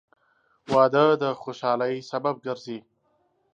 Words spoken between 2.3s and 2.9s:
ګرځي.